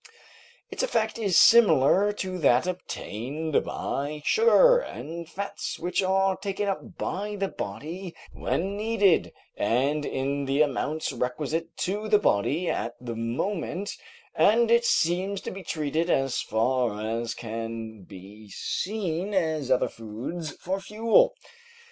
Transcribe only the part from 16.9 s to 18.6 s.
as can be